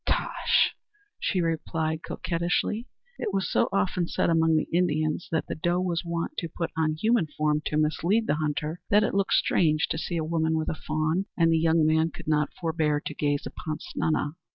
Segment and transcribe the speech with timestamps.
[0.07, 0.73] "Tosh!"
[1.19, 2.87] she replied coquettishly.
[3.19, 6.71] It was so often said among the Indians that the doe was wont to put
[6.75, 10.57] on human form to mislead the hunter, that it looked strange to see a woman
[10.57, 14.31] with a fawn, and the young man could not forbear to gaze upon Snana.